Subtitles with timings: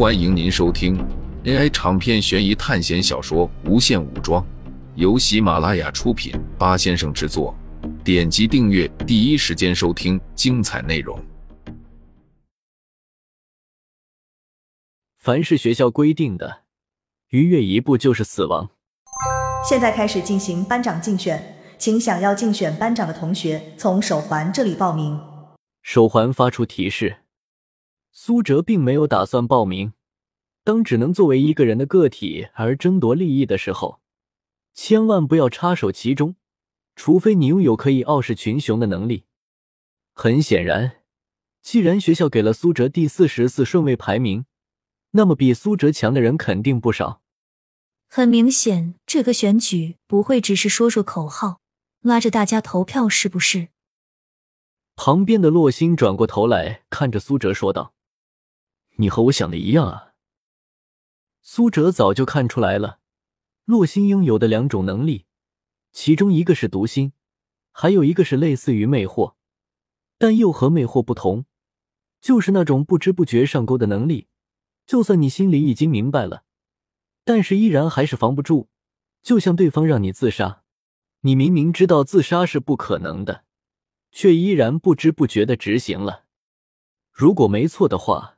[0.00, 0.96] 欢迎您收听
[1.44, 4.42] AI 长篇悬疑探险小说《无限武装》，
[4.94, 7.54] 由喜马拉雅出品，八先生制作。
[8.02, 11.22] 点击订阅，第一时间收听精彩内容。
[15.18, 16.62] 凡是学校规定的，
[17.28, 18.70] 逾越一步就是死亡。
[19.68, 25.20] 现在开始进行班长竞选，请想要竞选班长的同学从手环这里报名。
[25.82, 27.18] 手环发出提示。
[28.12, 29.92] 苏哲并没有打算报名。
[30.62, 34.00] 当只能作为一个人的个体而争夺利益的时候，
[34.74, 36.36] 千万不要插手其中，
[36.94, 39.24] 除非你拥有可以傲视群雄的能力。
[40.12, 40.98] 很显然，
[41.62, 44.44] 既然学校给了苏哲第四十四顺位排名，
[45.12, 47.22] 那么比苏哲强的人肯定不少。
[48.06, 51.60] 很明显，这个选举不会只是说说口号，
[52.02, 53.68] 拉着大家投票，是不是？
[54.94, 57.94] 旁边的洛星转过头来看着苏哲说道。
[59.00, 60.12] 你和我想的一样啊！
[61.40, 63.00] 苏哲早就看出来了，
[63.64, 65.24] 洛星拥有的两种能力，
[65.90, 67.14] 其中一个是读心，
[67.72, 69.36] 还有一个是类似于魅惑，
[70.18, 71.46] 但又和魅惑不同，
[72.20, 74.28] 就是那种不知不觉上钩的能力。
[74.86, 76.44] 就算你心里已经明白了，
[77.24, 78.68] 但是依然还是防不住。
[79.22, 80.62] 就像对方让你自杀，
[81.20, 83.44] 你明明知道自杀是不可能的，
[84.12, 86.26] 却依然不知不觉的执行了。
[87.10, 88.36] 如果没错的话。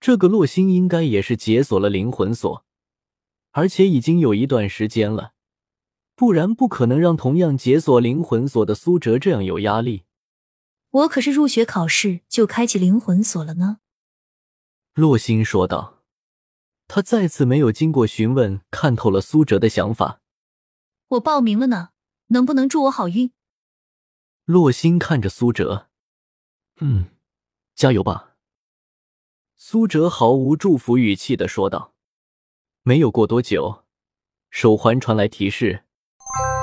[0.00, 2.64] 这个洛星应该也是解锁了灵魂锁，
[3.50, 5.34] 而且已经有一段时间了，
[6.16, 10.04] 不然不可能让同样解锁灵魂锁的苏哲这样有压力。
[10.90, 13.78] 我可是入学考试就开启灵魂锁了呢。
[14.94, 15.98] 洛星说道。
[16.92, 20.20] 他再次没有经过询问，看透了苏哲的想法。
[21.06, 21.90] 我报名了呢，
[22.28, 23.30] 能不能祝我好运？
[24.44, 25.86] 洛星看着苏哲，
[26.80, 27.10] 嗯，
[27.76, 28.29] 加油吧。
[29.62, 31.92] 苏哲毫无祝福语气的说道
[32.82, 33.84] ：“没有过多久，
[34.48, 35.84] 手环传来提示，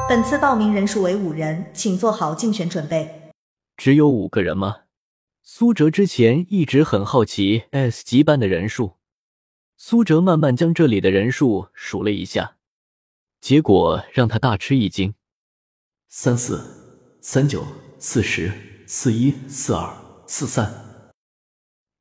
[0.09, 3.31] 本次报名人数为五人，请做好竞选准备。
[3.77, 4.77] 只有五个人吗？”
[5.45, 8.95] 苏哲之前一直很好奇 S 级班的人数。
[9.77, 12.57] 苏哲慢慢将这里的人数数了一下，
[13.39, 15.13] 结果让他大吃一惊：
[16.09, 17.63] 三四三九
[17.99, 18.51] 四十
[18.87, 19.95] 四一四二
[20.25, 20.86] 四三。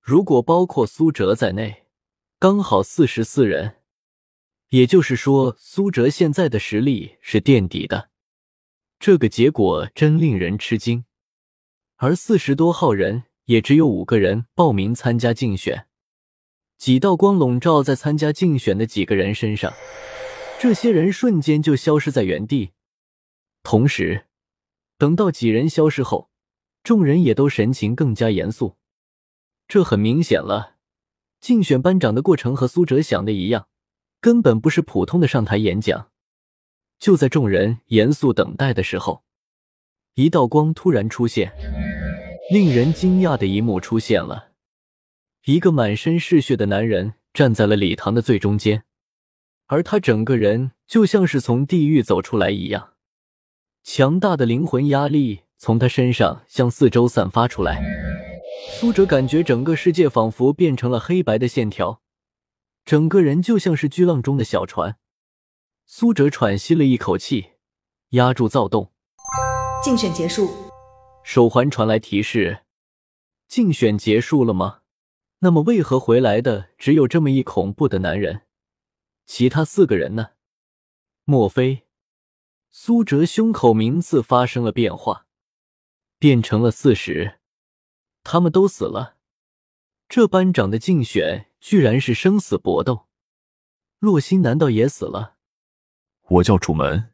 [0.07, 1.87] 如果包括苏哲在内，
[2.39, 3.79] 刚好四十四人，
[4.69, 8.11] 也就是说，苏哲现在的实力是垫底的。
[9.01, 11.05] 这个结果真令人吃惊。
[11.97, 15.89] 而四十多号人，也只有五个人报名参加竞选。
[16.79, 19.75] 几道光笼罩在参加竞选的几个人身上，
[20.61, 22.71] 这些人瞬间就消失在原地。
[23.65, 24.27] 同时，
[24.99, 26.31] 等到几人消失后，
[26.85, 28.77] 众人也都神情更加严肃。
[29.69, 30.77] 这很明显了，
[31.41, 33.67] 竞选班长的过程和苏哲想的一样，
[34.21, 36.11] 根本不是普通的上台演讲。
[36.99, 39.25] 就在众人严肃等待的时候，
[40.15, 41.53] 一道光突然出现，
[42.51, 44.53] 令人惊讶的一幕出现了：
[45.45, 48.85] 一个满身是血的男人站在了礼堂的最中间，
[49.67, 52.95] 而他整个人就像是从地狱走出来一样，
[53.83, 58.26] 强大的灵魂压力从他身上向四周散发出来。
[58.69, 62.03] 苏哲感觉整个世界仿佛变成了黑白的线条，
[62.85, 64.99] 整个人就像是巨浪中的小船。
[65.87, 67.53] 苏哲喘息了一口气，
[68.11, 68.93] 压住躁动。
[69.83, 70.51] 竞选结束，
[71.23, 72.65] 手环传来提示：
[73.49, 74.81] 竞选结束了吗？
[75.39, 78.43] 那么为何回来的只有这么一恐怖的男人？
[79.25, 80.31] 其他四个人呢？
[81.25, 81.87] 莫非
[82.71, 85.27] 苏哲胸口名次发生了变化，
[86.19, 87.39] 变成了四十？
[88.29, 89.19] 他们都死了，
[90.09, 93.07] 这班长的竞选居然是生死搏斗。
[94.01, 95.37] 洛心难道也死了？
[96.31, 97.13] 我叫楚门，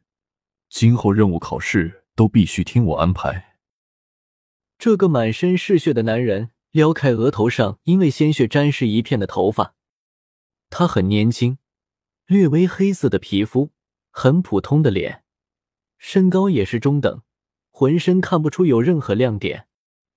[0.69, 3.59] 今后任务考试都必须听我安排。
[4.79, 9.75] 这个满身是血的男人撩开额头上因为鲜血沾湿一片的头发，
[10.71, 11.59] 他很年轻，
[12.25, 13.69] 略微黑色的皮肤，
[14.09, 15.23] 很普通的脸，
[15.99, 17.21] 身高也是中等，
[17.69, 19.67] 浑身看不出有任何亮点。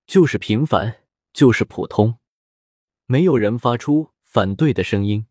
[0.07, 2.19] 就是平凡，就是普通，
[3.07, 5.27] 没有人发出反对的声音，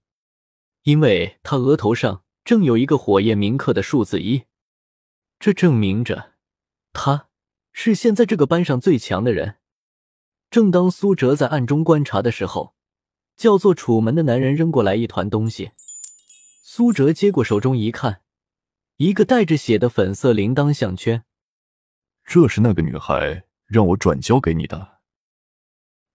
[0.84, 4.44] 因为他额头上正有一个火焰铭刻的数字一，
[5.40, 6.34] 这证明着
[6.92, 7.30] 他
[7.72, 9.60] 是现在这个班上最强的人。
[10.52, 12.76] 正当苏哲在暗中观察的时候，
[13.38, 15.72] 叫做楚门的男人扔过来一团东西，
[16.62, 18.22] 苏哲接过手中一看，
[18.98, 21.24] 一个带着血的粉色铃铛项圈，
[22.26, 23.45] 这是那个女孩。
[23.66, 25.00] 让我转交给你的。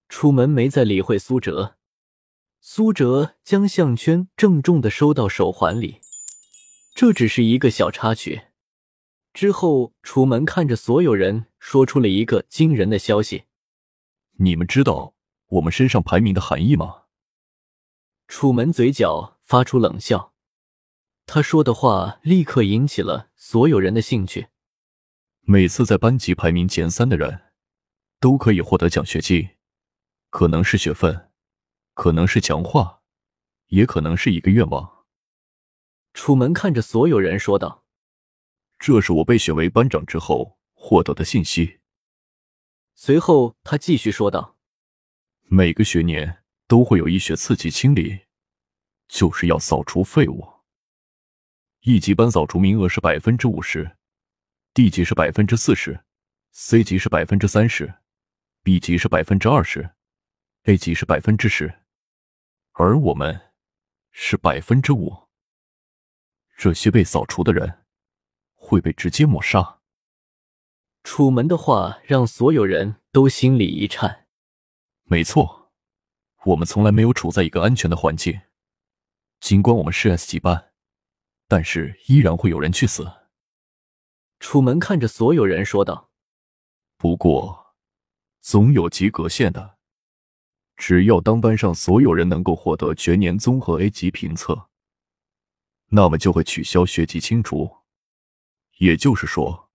[0.08, 1.76] 楚门没再理会苏哲，
[2.60, 6.00] 苏哲将项圈郑重的收到手环里。
[6.94, 8.42] 这只是一个小插曲。
[9.32, 13.44] 之后，楚门看着所有人，说出了一个惊人的消息
[14.38, 15.14] ：“你们知道
[15.46, 17.02] 我们身上排名的含义吗？”
[18.26, 20.34] 楚门嘴角发出冷笑，
[21.26, 24.48] 他说的话立刻引起了所有人的兴趣。
[25.42, 27.52] 每次在班级排名前三的人，
[28.20, 29.56] 都可以获得奖学金，
[30.28, 31.30] 可能是学分，
[31.94, 33.02] 可能是强化，
[33.68, 35.06] 也可能是一个愿望。
[36.12, 37.84] 楚门看着所有人说道
[38.78, 41.80] ：“这是我被选为班长之后获得的信息。”
[42.94, 44.58] 随后他继续说道
[45.48, 48.26] ：“每个学年都会有一学次级清理，
[49.08, 50.46] 就是要扫除废物。
[51.80, 53.96] 一级班扫除名额是百分之五十
[54.74, 56.04] ，D 级是百分之四十
[56.52, 57.94] ，C 级是百分之三十
[58.62, 59.90] ，B 级是百分之二十
[60.64, 61.80] ，A 级是百分之十，
[62.72, 63.52] 而我们
[64.10, 65.28] 是百分之五。”
[66.56, 67.86] 这些被扫除的人
[68.54, 69.78] 会被直接抹杀。
[71.02, 74.26] 楚门的话让所有人都心里一颤。
[75.04, 75.72] 没错，
[76.44, 78.42] 我们从来没有处在一个安全的环境。
[79.40, 80.72] 尽管我们是 S 级班，
[81.48, 83.19] 但是依然会有人去死。
[84.40, 86.10] 楚门看着所有人说道
[86.96, 87.76] ：“不过，
[88.40, 89.78] 总有及格线的。
[90.76, 94.68] 只要当班上所有人能够获得全年综合 A 级评测。”
[95.92, 97.78] 那么就会取消学籍清除，
[98.78, 99.70] 也就是说，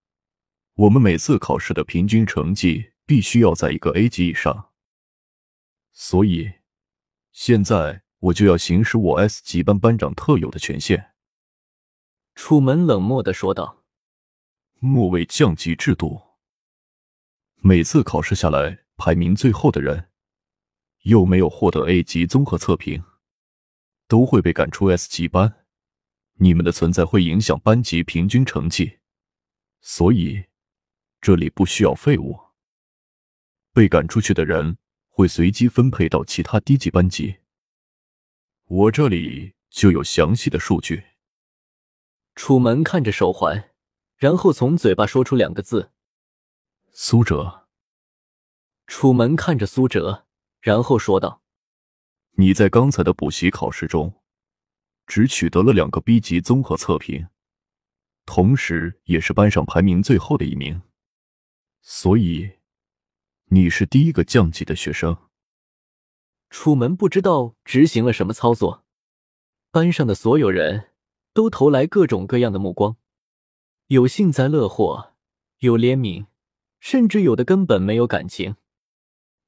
[0.73, 4.71] 我们每次考试的平均成绩必须要在一个 A 级以上。
[5.91, 6.51] 所以，
[7.31, 11.13] 现在我就要行使我 S 级班班长特有的权限。”
[12.33, 13.83] 楚门冷漠的说道
[14.85, 16.21] ，“末位降级制度，
[17.57, 20.09] 每次考试下来排名最后的人，
[21.03, 23.03] 又没有获得 A 级综合测评，
[24.07, 25.61] 都会被赶出 S 级班。”
[26.37, 28.99] 你们的存在会影响班级平均成绩，
[29.79, 30.47] 所以
[31.21, 32.37] 这里不需要废物。
[33.71, 34.77] 被赶出去的人
[35.07, 37.37] 会随机分配到其他低级班级。
[38.65, 41.05] 我这里就有详细的数据。
[42.35, 43.71] 楚门看着手环，
[44.17, 45.91] 然后从嘴巴说出两个字
[46.91, 47.67] ：“苏哲。”
[48.87, 50.25] 楚门看着苏哲，
[50.61, 51.41] 然后说道
[52.37, 54.13] ：“你在刚才的补习考试中。”
[55.07, 57.27] 只取得了两个 B 级综合测评，
[58.25, 60.81] 同时也是班上排名最后的一名，
[61.83, 62.53] 所以
[63.49, 65.15] 你是第一个降级的学生。
[66.49, 68.83] 楚门不知道执行了什么操作，
[69.69, 70.89] 班上的所有人
[71.33, 72.97] 都投来各种各样的目光，
[73.89, 75.11] 有幸灾乐祸，
[75.59, 76.25] 有怜悯，
[76.79, 78.55] 甚至有的根本没有感情。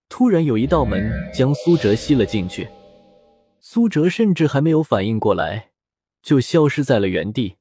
[0.09, 2.69] 突然，有一道门将苏哲吸了进去。
[3.59, 5.71] 苏哲甚至还没有反应过来，
[6.21, 7.55] 就消失在了原地。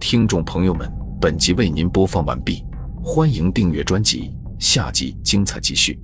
[0.00, 2.64] 听众朋友们，本集为您播放完毕，
[3.04, 5.96] 欢迎订阅专辑，下集精彩继续。